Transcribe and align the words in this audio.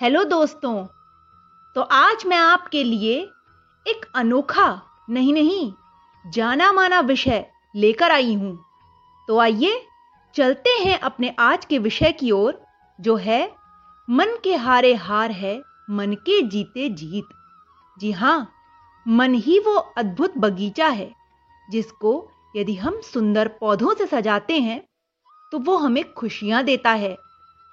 Hello 0.00 0.22
दोस्तों 0.24 0.74
तो 1.76 1.80
आज 1.82 2.24
मैं 2.26 2.36
आपके 2.36 2.82
लिए 2.84 3.16
एक 3.86 4.04
अनोखा, 4.14 4.80
नहीं 5.10 5.32
नहीं 5.32 5.72
जाना 6.24 6.70
माना 6.72 7.00
विषय 7.00 7.44
लेकर 7.74 8.12
आई 8.12 8.34
हूँ। 8.34 8.56
तो 9.28 9.38
आइए 9.38 9.82
चलते 10.36 10.70
हैं 10.84 10.98
अपने 11.00 11.34
आज 11.38 11.64
के 11.64 11.78
विषय 11.78 12.12
की 12.12 12.30
ओर, 12.30 12.60
जो 12.98 13.16
है, 13.16 13.52
मन 14.08 14.36
के 14.44 14.54
हारे 14.56 14.94
हार 14.94 15.30
है, 15.32 15.56
मन 15.90 16.16
के 16.20 16.40
जीते 16.42 16.88
जीत। 16.90 17.28
जी 17.96 18.12
हाँ 18.12 18.52
मन 19.06 19.34
ही 19.36 19.58
वो 19.58 19.76
अद्भुत 19.76 20.38
बगीचा 20.38 20.88
है, 20.88 21.12
जिसको 21.68 22.28
यदि 22.56 22.76
हम 22.76 23.00
सुंदर 23.04 23.48
पौधों 23.60 23.94
से 23.94 24.06
सजाते 24.08 24.60
हैं 24.60 24.82
तो 25.52 25.58
वो 25.60 25.76
हमें 25.78 26.04
खुशियाँ 26.14 26.64
देता 26.64 26.90
है, 26.92 27.16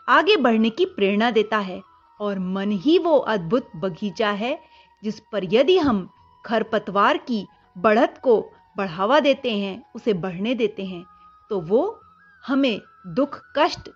आगे 0.07 0.37
बढ़ने 0.37 0.69
की 0.69 0.85
प्रेरणा 0.87 1.31
देता 1.31 1.57
है। 1.59 1.81
और 2.19 2.39
मन 2.39 2.71
ही 2.71 2.97
वो 2.99 3.17
अद्भुत 3.17 3.69
बगीचा 3.75 4.31
है, 4.31 4.59
जिस 5.03 5.19
पर 5.31 5.53
यदि 5.53 5.77
हम 5.77 6.09
खरपतवार 6.45 7.17
की 7.17 7.47
बढ़त 7.77 8.19
को 8.23 8.39
बढ़ावा 8.77 9.19
देते 9.19 9.57
हैं, 9.57 9.83
उसे 9.95 10.13
बढ़ने 10.13 10.53
देते 10.55 10.85
हैं 10.85 11.05
तो 11.49 11.59
वो 11.61 11.99
हमें 12.47 12.81
दुख, 13.07 13.39
कष्ट 13.57 13.89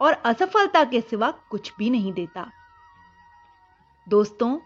और 0.00 0.12
असफलता 0.12 0.84
के 0.84 1.00
सिवा 1.00 1.30
कुछ 1.50 1.72
भी 1.78 1.90
नहीं 1.90 2.12
देता। 2.12 2.50
दोस्तों, 4.08 4.58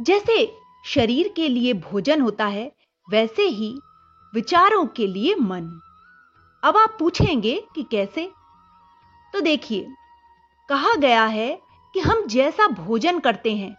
जैसे 0.00 0.56
शरीर 0.84 1.32
के 1.36 1.48
लिए 1.48 1.72
भोजन 1.72 2.20
होता 2.20 2.46
है, 2.46 2.72
वैसे 3.10 3.42
ही 3.42 3.72
विचारों 4.34 4.86
के 4.86 5.06
लिए 5.06 5.34
मन। 5.34 5.66
अब 6.64 6.76
आप 6.76 6.96
पूछेंगे 6.98 7.54
कि 7.74 7.82
कैसे? 7.82 8.30
तो 9.32 9.40
देखिए, 9.40 9.88
कहा 10.68 10.94
गया 10.94 11.24
है 11.24 11.69
कि 11.94 12.00
हम 12.00 12.26
जैसा 12.26 12.66
भोजन 12.66 13.18
करते 13.18 13.56
हैं, 13.56 13.76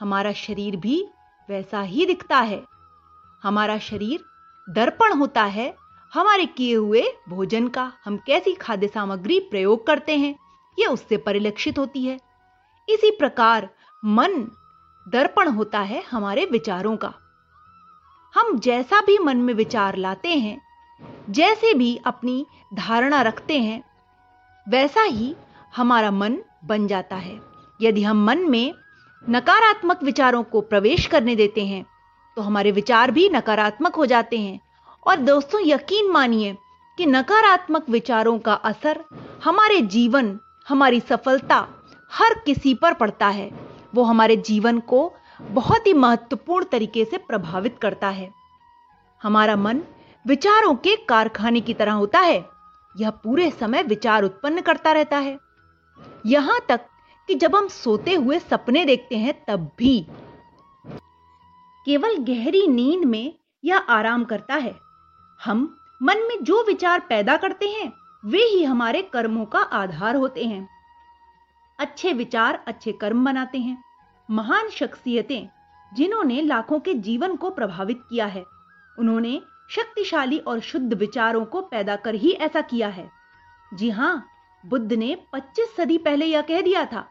हमारा 0.00 0.32
शरीर 0.32 0.76
भी 0.76 1.08
वैसा 1.48 1.80
ही 1.80 2.06
दिखता 2.06 2.38
है। 2.38 2.62
हमारा 3.42 3.78
शरीर 3.78 4.24
दर्पण 4.70 5.12
होता 5.12 5.44
है, 5.44 5.74
हमारे 6.14 6.46
किए 6.46 6.74
हुए 6.74 7.02
भोजन 7.28 7.68
का 7.68 7.92
हम 8.04 8.16
कैसी 8.16 8.54
खाद्य 8.54 8.88
सामग्री 8.88 9.40
प्रयोग 9.40 9.86
करते 9.86 10.16
हैं 10.16 10.38
यह 10.78 10.88
उससे 10.88 11.16
परिलक्षित 11.16 11.78
होती 11.78 12.04
है। 12.04 12.20
इसी 12.88 13.10
प्रकार 13.10 13.68
मन 14.04 14.50
दर्पण 15.08 15.48
होता 15.48 15.80
है 15.80 16.02
हमारे 16.10 16.44
विचारों 16.44 16.96
का। 16.96 17.14
हम 18.34 18.58
जैसा 18.58 19.00
भी 19.00 19.18
मन 19.18 19.36
में 19.36 19.54
विचार 19.54 19.96
लाते 19.96 20.28
हैं, 20.28 20.60
जैसे 21.30 21.74
भी 21.74 21.96
अपनी 22.06 22.46
धारणा 22.74 23.22
रखते 23.22 23.58
हैं, 23.58 23.82
वैसा 24.68 25.02
ही 25.02 25.34
हमारा 25.76 26.10
मन 26.10 26.38
बन 26.64 26.86
जाता 26.86 27.16
है। 27.16 27.49
यदि 27.82 28.02
हम 28.02 28.24
मन 28.24 28.38
में 28.50 28.74
नकारात्मक 29.24 30.02
विचारों 30.02 30.42
को 30.42 30.60
प्रवेश 30.60 31.06
करने 31.06 31.36
देते 31.36 31.66
हैं 31.66 31.84
तो 32.36 32.42
हमारे 32.42 32.70
विचार 32.72 33.10
भी 33.10 33.28
नकारात्मक 33.28 33.94
हो 33.94 34.06
जाते 34.06 34.38
हैं। 34.38 34.60
और 35.06 35.16
दोस्तों, 35.16 35.60
यकीन 35.64 36.10
मानिए 36.12 36.56
कि 36.98 37.06
नकारात्मक 37.06 37.88
विचारों 37.90 38.38
का 38.38 38.54
असर 38.54 39.04
हमारे 39.44 39.80
जीवन, 39.80 40.38
हमारी 40.68 41.00
सफलता 41.00 41.66
हर 42.12 42.34
किसी 42.46 42.74
पर 42.74 42.94
पड़ता 42.94 43.28
है। 43.28 43.50
वो 43.94 44.02
हमारे 44.02 44.36
जीवन 44.36 44.78
को 44.80 45.12
बहुत 45.40 45.86
ही 45.86 45.92
महत्वपूर्ण 45.92 46.64
तरीके 46.64 47.04
से 47.04 47.18
प्रभावित 47.18 47.78
करता 47.82 48.08
है। 48.08 48.30
हमारा 49.22 49.56
मन 49.56 49.82
विचारों 50.24 50.74
के 50.74 50.96
कारखाने 51.08 51.60
की 51.60 51.74
तरह 51.74 51.92
होता 51.92 52.18
है। 52.18 52.44
यह 52.94 53.10
पूरे 53.10 53.50
समय 53.50 53.82
विचार 53.82 54.22
उत्पन्न 54.22 54.60
करता 54.60 54.92
रहता 54.92 55.18
है। 55.18 55.38
यहाँ 56.26 56.60
तक 56.68 56.80
कि 57.30 57.34
जब 57.34 57.56
हम 57.56 57.68
सोते 57.68 58.14
हुए 58.14 58.38
सपने 58.38 58.84
देखते 58.84 59.16
हैं, 59.16 59.44
तब 59.48 59.70
भी। 59.78 60.06
केवल 61.86 62.16
गहरी 62.16 62.66
नींद 62.66 63.04
में 63.04 63.34
यह 63.64 63.76
आराम 63.78 64.24
करता 64.24 64.54
है। 64.54 64.76
हम 65.44 65.78
मन 66.02 66.18
में 66.18 66.44
जो 66.44 66.64
विचार 66.66 67.00
पैदा 67.00 67.36
करते 67.36 67.68
हैं, 67.68 67.92
वे 68.24 68.38
ही 68.38 68.64
हमारे 68.64 69.02
कर्मों 69.02 69.44
का 69.44 69.58
आधार 69.58 70.16
होते 70.16 70.44
हैं। 70.44 70.68
अच्छे 71.78 72.12
विचार 72.12 72.64
अच्छे 72.66 72.92
कर्म 72.92 73.24
बनाते 73.24 73.58
हैं। 73.58 73.84
महान 74.30 74.68
शख्सियतें, 74.68 75.48
जिन्होंने 75.94 76.42
लाखों 76.42 76.80
के 76.80 76.94
जीवन 76.94 77.36
को 77.36 77.50
प्रभावित 77.50 78.00
किया 78.10 78.26
है, 78.26 78.44
उन्होंने 78.98 79.42
शक्तिशाली 79.70 80.38
और 80.38 80.60
शुद्ध 80.60 80.94
विचारों 80.94 81.44
को 81.44 81.60
पैदा 81.60 81.96
कर 81.96 82.14
ही 82.14 82.30
ऐसा 82.32 82.60
किया 82.60 82.88
है। 82.88 83.10
जी 83.74 83.90
हाँ, 83.90 84.26
बुद्ध 84.66 84.92
ने 84.92 85.16
25 85.32 85.76
सदी 85.76 85.98
पहले 85.98 86.26
यह 86.26 86.42
कह 86.42 86.60
दिया 86.60 86.84
था। 86.84 87.08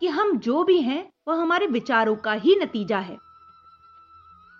कि 0.00 0.06
हम 0.06 0.38
जो 0.38 0.64
भी 0.64 0.80
हैं, 0.80 1.12
वह 1.28 1.42
हमारे 1.42 1.66
विचारों 1.66 2.16
का 2.16 2.32
ही 2.32 2.56
नतीजा 2.56 2.98
है। 2.98 3.18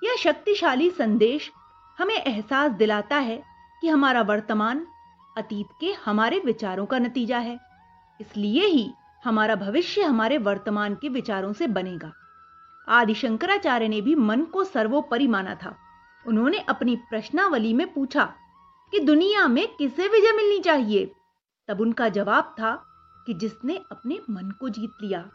यह 0.04 0.16
शक्तिशाली 0.18 0.90
संदेश 0.90 1.50
हमें 1.98 2.14
एहसास 2.14 2.72
दिलाता 2.72 3.16
है 3.16 3.42
कि 3.80 3.88
हमारा 3.88 4.22
वर्तमान 4.22 4.86
अतीत 5.36 5.66
के 5.80 5.92
हमारे 5.92 6.42
विचारों 6.44 6.86
का 6.86 6.98
नतीजा 6.98 7.38
है। 7.38 7.60
इसलिए 8.20 8.66
ही 8.66 8.92
हमारा 9.24 9.54
भविष्य 9.54 10.02
हमारे 10.02 10.38
वर्तमान 10.38 10.94
के 10.94 11.08
विचारों 11.08 11.52
से 11.52 11.66
बनेगा। 11.66 12.12
आदि 12.88 13.14
शंकराचार्य 13.14 13.88
ने 13.88 14.00
भी 14.00 14.14
मन 14.14 14.42
को 14.42 14.64
सर्वोपरि 14.64 15.26
माना 15.26 15.54
था। 15.54 15.76
उन्होंने 16.26 16.58
अपनी 16.58 16.96
प्रश्नावली 16.96 17.74
में 17.74 17.92
पूछा 17.92 18.34
कि 18.90 19.00
दुनिया 19.00 19.48
में 19.48 19.68
किसे 19.68 20.08
विजय 20.08 20.32
मिलनी 20.32 20.60
चाहिए? 20.60 21.12
तब 21.68 21.80
उनका 21.80 22.08
जवाब 22.08 22.44
था 22.44 22.84
कि 23.28 23.34
जिसने 23.34 23.84
अपने 23.92 24.20
मन 24.30 24.50
को 24.50 24.68
जीत 24.68 24.92
लिया। 25.02 25.30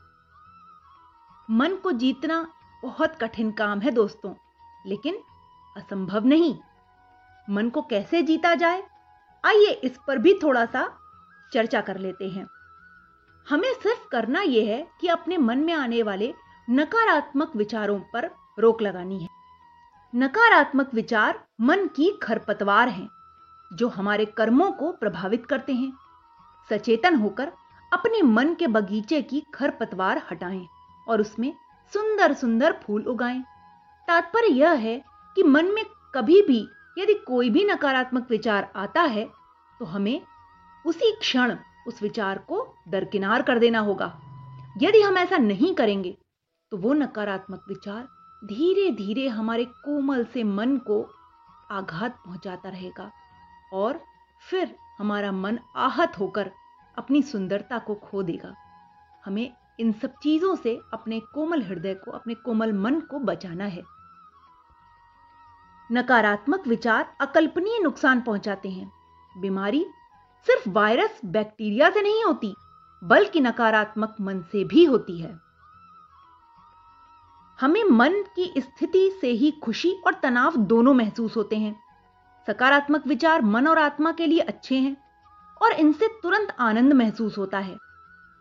मन 1.50 1.76
को 1.76 1.92
जीतना 1.92 2.52
बहुत 2.84 3.16
कठिन 3.16 3.52
काम 3.52 3.80
है 3.80 3.92
दोस्तों, 3.92 4.36
लेकिन 4.86 5.18
असंभव 5.78 6.26
नहीं। 6.26 6.58
मन 7.50 7.70
को 7.70 7.82
कैसे 7.82 8.22
जीता 8.22 8.56
जाए? 8.56 8.84
आइए 9.46 9.72
इस 9.72 10.00
पर 10.08 10.18
भी 10.18 10.40
थोड़ा 10.44 10.66
सा 10.66 10.98
चर्चा 11.54 11.82
कर 11.82 11.98
लेते 11.98 12.30
हैं। 12.30 12.48
हमें 13.50 13.74
सिर्फ़ 13.74 14.08
करना 14.12 14.42
यह 14.42 14.76
है 14.76 14.88
कि 15.02 15.08
अपने 15.08 15.38
मन 15.38 15.58
में 15.58 15.74
आने 15.74 16.04
वाले 16.04 16.34
नकारात्मक 16.70 17.56
विचारों 17.56 18.00
पर 18.00 18.32
रोक 18.60 18.82
लगानी 18.82 19.20
है। 19.20 19.30
नकारात्मक 20.16 20.94
विचार 20.94 21.46
मन 21.62 21.88
की 21.88 22.20
खरपतवार 22.24 22.90
हैं, 22.90 23.10
जो 23.74 23.88
हमारे 23.90 24.26
कर्मों 24.26 24.72
को 24.72 24.92
प्रभावित 24.92 25.46
करते 25.46 25.74
हैं। 25.74 25.94
सचेतन 26.70 27.16
होकर 27.16 27.52
अपने 27.94 28.22
मन 28.22 28.54
के 28.54 28.68
बगीचे 28.68 29.22
की 29.22 29.40
खरपतवार 29.54 30.22
हटाएँ 30.32 30.66
और 31.08 31.22
उसमें 31.22 31.54
सुंदर 31.94 32.34
सुंदर 32.34 32.74
फूल 32.84 33.04
उगाएँ। 33.04 33.42
तात्पर्य 34.08 34.54
यह 34.54 34.72
है 34.80 35.02
कि 35.38 35.44
मन 35.44 35.66
में 35.66 35.84
कभी 36.16 36.42
भी 36.42 36.60
यदि 36.98 37.14
कोई 37.28 37.50
भी 37.50 37.64
नकारात्मक 37.64 38.28
विचार 38.30 38.72
आता 38.76 39.02
है 39.02 39.26
तो 39.80 39.86
हमें 39.86 40.22
उसी 40.86 41.12
क्षण 41.12 41.56
उस 41.88 42.02
विचार 42.02 42.38
को 42.50 42.66
दरकिनार 42.88 43.42
कर 43.42 43.60
देना 43.60 43.80
होगा। 43.80 44.12
यदि 44.82 45.02
हम 45.02 45.18
ऐसा 45.18 45.38
नहीं 45.38 45.74
करेंगे 45.76 46.18
तो 46.72 46.78
वो 46.78 46.94
नकारात्मक 46.94 47.66
विचार 47.70 48.04
धीरे 48.42 48.90
धीरे 48.92 49.28
हमारे 49.28 49.66
कोमल 49.66 50.24
से 50.34 50.44
मन 50.44 50.78
को 50.78 51.02
आघात 51.72 52.18
पहुंचाता 52.26 52.70
रहेगा 52.70 53.12
और 53.74 54.02
फिर 54.42 54.76
हमारा 55.00 55.32
मन 55.32 55.60
आहत 55.76 56.20
होकर 56.20 56.52
अपनी 56.98 57.22
सुंदरता 57.22 57.80
को 57.80 57.96
खो 57.96 58.24
देगा। 58.24 58.56
हमें 59.26 59.54
इन 59.80 59.92
सब 59.92 60.14
चीज़ों 60.24 60.56
से 60.56 60.82
अपने 60.94 61.20
कोमल 61.20 61.64
हृदय 61.64 61.94
को, 61.94 62.12
अपने 62.12 62.34
कोमल 62.34 62.74
मन 62.74 63.00
को 63.00 63.20
बचाना 63.20 63.66
है। 63.66 63.84
नकारात्मक 65.92 66.68
विचार 66.68 67.18
अकल्पनीय 67.22 67.80
नुकसान 67.80 68.22
पहुंचाते 68.22 68.70
हैं। 68.70 68.92
बीमारी 69.38 69.86
सिर्फ़ 70.46 70.70
वायरस, 70.70 71.22
बैक्टीरिया 71.26 71.90
से 71.90 72.02
नहीं 72.02 72.24
होती, 72.24 72.56
बल्कि 73.04 73.40
नकारात्मक 73.40 74.16
मन 74.22 74.42
से 74.42 74.64
भी 74.64 74.86
होती 74.86 75.22
है। 75.22 75.40
हमें 77.62 77.84
मन 77.84 78.14
की 78.36 78.54
स्थिति 78.58 79.18
से 79.22 79.28
ही 79.28 79.52
खुशी 79.52 79.92
और 80.08 80.14
तनाव 80.14 80.56
दोनों 80.56 80.94
महसूस 80.94 81.38
होते 81.38 81.56
हैं। 81.56 81.84
सकारात्मक 82.48 83.08
विचार 83.08 83.42
मन 83.42 83.68
और 83.68 83.78
आत्मा 83.78 84.12
के 84.12 84.26
लिए 84.26 84.40
अच्छे 84.40 84.76
हैं। 84.76 85.03
और 85.64 85.72
इनसे 85.74 86.08
तुरंत 86.24 86.56
आनंद 86.60 86.94
महसूस 86.94 87.38
होता 87.38 87.60
है। 87.60 87.78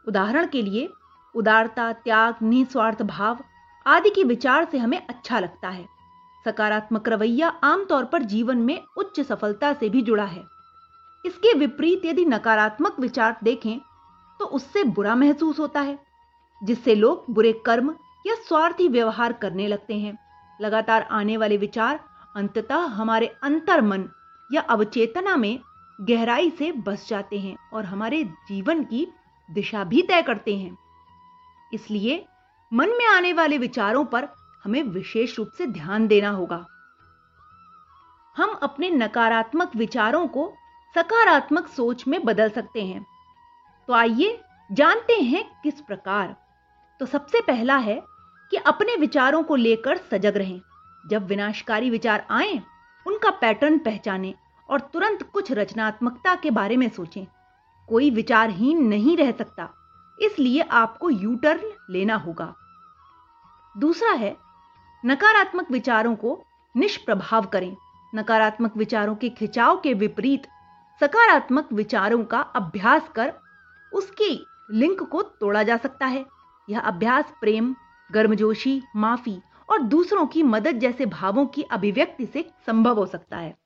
उदाहरण 0.06 0.46
के 0.46 0.62
लिए, 0.62 0.88
उदारता, 1.34 1.92
त्याग, 1.94 2.34
निस्वार्थ 2.42 3.02
भाव 3.02 3.38
आदि 3.86 4.10
के 4.10 4.24
विचार 4.24 4.64
से 4.64 4.78
हमें 4.78 5.00
अच्छा 5.00 5.38
लगता 5.38 5.69
है। 5.69 5.86
सकारात्मक 6.44 7.08
रवैया 7.08 7.48
आमतौर 7.64 8.04
पर 8.04 8.22
जीवन 8.24 8.58
में 8.58 8.82
उच्च 8.96 9.20
सफलता 9.20 9.72
से 9.72 9.88
भी 9.88 10.02
जुड़ा 10.02 10.24
है। 10.24 10.44
इसके 11.24 11.52
विपरीत 11.58 12.04
यदि 12.04 12.24
नकारात्मक 12.24 13.00
विचार 13.00 13.36
देखें 13.44 13.78
तो 14.40 14.44
उससे 14.46 14.82
बुरा 14.84 15.14
महसूस 15.14 15.58
होता 15.58 15.80
है, 15.80 15.98
जिससे 16.62 16.94
लोग 16.94 17.25
बुरे 17.30 17.52
कर्म 17.66 17.94
या 18.26 18.34
स्वार्थी 18.48 18.88
व्यवहार 18.88 19.32
करने 19.32 19.66
लगते 19.68 19.94
हैं। 19.94 20.16
लगातार 20.60 21.02
आने 21.10 21.36
वाले 21.36 21.56
विचार 21.56 22.00
अंततः 22.36 22.84
हमारे 22.90 23.26
अंतर 23.42 23.80
मन 23.80 24.08
या 24.50 24.60
अवचेतना 24.60 25.36
में 25.36 25.58
गहराई 26.02 26.50
से 26.50 26.72
बस 26.72 27.08
जाते 27.08 27.40
हैं 27.40 27.56
और 27.72 27.84
हमारे 27.84 28.25
जीवन 28.25 28.84
की 28.84 29.12
दिशा 29.50 29.84
भी 29.84 30.02
तय 30.02 30.22
करते 30.22 30.56
हैं। 30.56 30.78
इसलिए 31.72 32.26
मन 32.72 32.88
में 32.88 33.06
आने 33.06 33.32
वाले 33.32 33.58
विचारों 33.58 34.04
पर 34.04 34.28
हमें 34.64 34.82
विशेष 34.82 35.38
रूप 35.38 35.50
से 35.58 35.66
ध्यान 35.66 36.06
देना 36.06 36.31
होगा। 36.31 36.66
हम 38.37 38.49
अपने 38.49 38.90
नकारात्मक 38.90 39.76
विचारों 39.76 40.28
को 40.28 40.54
सकारात्मक 40.94 41.69
सोच 41.69 42.08
में 42.08 42.25
बदल 42.25 42.50
सकते 42.50 42.84
हैं। 42.87 43.06
तो 43.87 43.93
आइए 43.93 44.40
जानते 44.72 45.12
हैं 45.12 45.60
किस 45.62 45.81
प्रकार। 45.81 46.37
तो 47.00 47.06
सबसे 47.06 47.40
पहला 47.40 47.76
है 47.76 48.02
कि 48.50 48.56
अपने 48.56 48.96
विचारों 48.96 49.43
को 49.43 49.56
लेकर 49.56 49.96
सजग 49.96 50.37
रहें। 50.37 50.60
जब 51.10 51.26
विनाशकारी 51.26 51.90
विचार 51.90 52.26
आए, 52.31 52.62
उनका 53.06 53.31
पैटर्न 53.31 53.78
पहचानें। 53.78 54.34
और 54.72 54.80
तुरंत 54.80 55.22
कुछ 55.22 55.52
रचनात्मकता 55.52 56.34
के 56.34 56.50
बारे 56.50 56.76
में 56.76 56.88
सोचें। 56.88 57.26
कोई 57.88 58.10
विचारहीन 58.10 58.88
नहीं 58.88 59.16
रह 59.16 59.30
सकता। 59.30 59.69
इसलिए 60.22 60.60
आपको 60.60 61.10
यू 61.10 61.34
टर्न 61.34 61.72
लेना 61.90 62.14
होगा। 62.14 62.54
दूसरा 63.78 64.10
है, 64.10 64.36
नकारात्मक 65.04 65.70
विचारों 65.70 66.16
को 66.16 66.44
निष्प्रभाव 66.76 67.46
करें। 67.46 67.76
नकारात्मक 68.14 68.76
विचारों 68.76 69.14
के 69.14 69.28
खिंचाव 69.28 69.80
के 69.80 69.94
विपरीत 69.94 70.42
सकारात्मक 71.00 71.72
विचारों 71.72 72.25
का 72.25 72.40
अभ्यास 72.40 73.08
कर 73.08 73.32
उसकी 73.92 74.46
लिंक 74.70 75.02
को 75.02 75.22
तोड़ा 75.22 75.62
जा 75.62 75.76
सकता 75.76 76.06
है। 76.06 76.26
यह 76.70 76.80
अभ्यास 76.80 77.25
प्रेम, 77.40 77.75
गर्मजोशी, 78.12 78.82
माफ़ी 78.96 79.40
और 79.70 79.82
दूसरों 79.82 80.26
की 80.26 80.42
मदद 80.42 80.70
जैसे 80.70 81.06
भावों 81.06 81.46
की 81.46 81.62
अभिव्यक्ति 81.62 82.26
से 82.26 82.50
संभव 82.66 82.98
हो 82.98 83.06
सकता 83.06 83.36
है। 83.36 83.62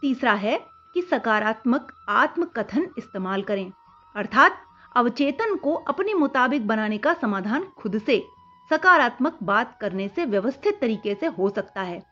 तीसरा 0.00 0.32
है 0.32 0.58
कि 0.94 1.02
सकारात्मक 1.02 1.92
आत्मकथन 2.08 2.88
इस्तेमाल 2.98 3.42
करें। 3.42 3.72
अर्थात 4.16 4.62
अवचेतन 4.96 5.56
को 5.56 5.74
अपने 5.74 6.14
मुताबिक 6.14 6.66
बनाने 6.66 6.98
का 6.98 7.12
समाधान 7.12 7.64
खुद 7.64 7.98
से, 7.98 8.24
सकारात्मक 8.70 9.38
बात 9.42 9.78
करने 9.80 10.08
से 10.08 10.24
व्यवस्थित 10.24 10.78
तरीके 10.80 11.14
से 11.14 11.26
हो 11.26 11.48
सकता 11.48 11.82
है। 11.82 12.02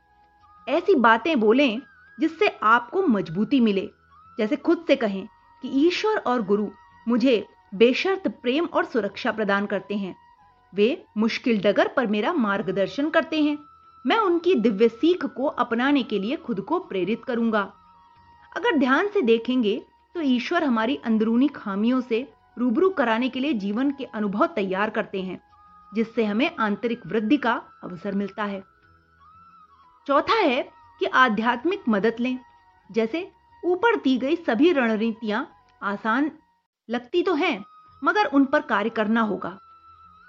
ऐसी 0.69 0.95
बातें 0.95 1.41
बोलें 1.41 1.81
जिससे 2.21 2.49
आपको 2.63 3.03
मजबूती 3.03 3.61
मिले। 3.61 3.91
जैसे 4.39 4.57
खुद 4.57 4.85
से 4.87 4.97
कहें 4.97 5.27
कि 5.63 5.87
ईश्वर 5.87 6.17
और 6.17 6.43
गुरु 6.43 6.69
मुझे 7.09 7.47
बेशर्त 7.75 8.29
प्रेम 8.29 8.65
और 8.65 8.85
सुरक्षा 8.85 9.33
प्रदान 9.33 9.67
करते 9.67 9.95
हैं। 9.95 10.17
वे 10.75 11.05
मुश्किल 11.17 11.61
डगर 11.61 11.89
पर 11.89 12.07
मेरा 12.07 12.33
मार्गदर्शन 12.33 13.11
करते 13.11 13.43
हैं। 13.43 13.59
मैं 14.05 14.19
उनकी 14.19 14.55
दिव्य 14.55 14.89
सीख 14.89 15.25
को 15.27 15.45
अपनाने 15.45 16.03
के 16.03 16.19
लिए 16.19 16.37
खुद 16.37 16.61
को 16.61 16.79
प्रेरित 16.79 17.25
करूँगा। 17.25 17.63
अगर 18.57 18.79
ध्यान 18.79 19.09
से 19.09 19.23
देखेंगे 19.23 19.83
तो 20.15 20.21
ईश्वर 20.21 20.65
हमारी 20.65 20.97
अंदरूनी 20.97 21.49
खामियों 21.49 22.01
से 22.01 22.27
रूबरू 22.57 22.91
कराने 22.91 23.29
के 23.29 23.41
लिए 23.41 23.53
जीवन 23.53 23.91
के 23.91 24.05
अनुभव 24.05 24.47
तैयार 24.47 24.91
करते 24.91 25.23
हैं, 25.23 25.41
जिससे 25.93 26.25
हमें 26.25 26.51
आंतरिक 26.57 27.07
वृद्धि 27.07 27.37
का 27.37 27.53
अवसर 27.85 28.15
मिलता 28.15 28.45
है। 28.45 28.63
चौथा 30.07 30.35
है 30.35 30.63
कि 31.01 31.07
आध्यात्मिक 31.07 31.89
मदद 31.89 32.17
लें। 32.21 32.39
जैसे 32.91 33.29
ऊपर 33.63 33.97
दी 33.97 34.17
गई 34.19 34.37
सभी 34.37 34.73
रणनीतियाँ 34.73 35.49
आसान 35.83 36.31
लगती 36.89 37.23
तो 37.23 37.35
हैं, 37.35 37.65
मगर 38.03 38.25
उन 38.25 38.45
पर 38.45 38.61
कार्य 38.61 38.91
करना 38.91 39.21
होगा। 39.21 39.59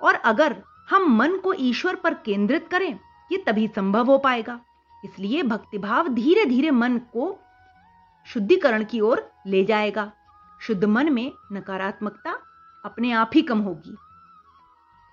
और 0.02 0.16
अगर 0.16 0.56
हम 0.90 1.16
मन 1.18 1.38
को 1.38 1.54
ईश्वर 1.54 1.96
पर 1.96 2.14
केंद्रित 2.16 2.68
करें 2.68 2.98
ये 3.32 3.38
तभी 3.38 3.68
संभव 3.68 4.06
हो 4.06 4.18
पाएगा। 4.18 4.60
इसलिए 5.06 5.44
भक्तिभाव 5.44 6.08
धीरे 6.08 6.46
धीरे 6.46 6.72
मन 6.72 6.98
को 6.98 7.40
शुद्धिकरण 8.26 8.84
की 8.84 9.00
ओर 9.00 9.32
ले 9.48 9.66
जाएगा। 9.66 10.12
शुद्ध 10.62 10.86
मन 10.86 11.14
में 11.14 11.32
नकारात्मकता 11.52 12.38
अपने 12.86 13.12
आप 13.12 13.32
ही 13.34 13.42
कम 13.42 13.60
होगी। 13.60 13.96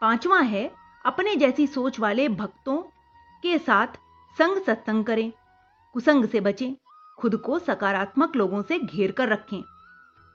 पांचवा 0.01 0.39
है, 0.39 0.73
अपने 1.07 1.37
जैसी 1.37 1.67
सोच 1.67 2.01
वाले 2.01 2.29
भक्तों 2.29 2.77
के 3.43 3.59
साथ 3.59 3.87
संग 4.39 4.63
सत्संग 4.63 5.05
करें, 5.05 5.33
कुसंग 5.93 6.25
से 6.25 6.41
बचें, 6.41 6.75
खुद 7.19 7.37
को 7.37 7.59
सकारात्मक 7.59 8.37
लोगों 8.37 8.63
से 8.63 8.79
घेर 8.79 9.13
कर 9.13 9.29
रखें। 9.29 9.63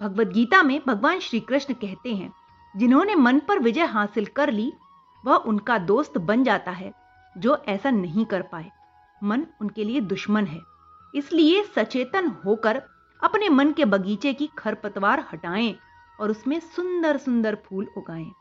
भगवत 0.01 0.27
गीता 0.27 0.63
में 0.63 0.81
भगवान 0.87 1.19
श्री 1.19 1.39
कृष्ण 1.39 1.73
कहते 1.73 2.15
हैं, 2.15 2.33
जिन्होंने 2.77 3.15
मन 3.15 3.39
पर 3.39 3.59
विजय 3.59 3.83
हासिल 3.83 4.25
कर 4.25 4.51
ली, 4.51 4.73
वह 5.25 5.35
उनका 5.35 5.77
दोस्त 5.77 6.17
बन 6.17 6.43
जाता 6.43 6.71
है। 6.71 7.06
जो 7.37 7.63
ऐसा 7.67 7.91
नहीं 7.91 8.25
कर 8.25 8.41
पाए। 8.41 8.71
मन 9.23 9.45
उनके 9.61 9.83
लिए 9.83 10.01
दुश्मन 10.01 10.45
है। 10.45 10.59
इसलिए 11.15 11.63
सचेतन 11.63 12.27
होकर 12.27 12.81
अपने 13.23 13.49
मन 13.49 13.71
के 13.71 13.85
बगीचे 13.85 14.33
की 14.33 14.49
खरपतवार 14.57 15.25
हटाएँ 15.33 15.75
और 16.19 16.31
उसमें 16.31 16.59
सुंदर 16.59 17.17
सुंदर 17.17 17.55
फूल 17.55 17.87
उगाएँ। 17.97 18.31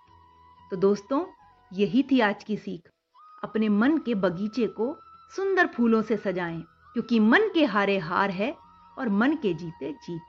तो 0.70 0.76
दोस्तों, 0.76 1.24
यही 1.72 2.02
थी 2.02 2.20
आज 2.20 2.44
की 2.44 2.56
सीख। 2.56 2.90
अपने 3.44 3.68
मन 3.68 3.98
के 3.98 4.14
बगीचे 4.14 4.66
को 4.66 4.96
सुंदर 5.36 5.66
फूलों 5.66 6.02
से 6.02 6.16
सजाएँ, 6.16 6.60
क्योंकि 6.92 7.20
मन 7.20 7.50
के 7.54 7.64
हारे 7.64 7.98
हार 7.98 8.30
है 8.30 8.56
और 8.98 9.08
मन 9.08 9.34
के 9.34 9.54
जीते 9.54 9.92
जीत। 9.92 10.22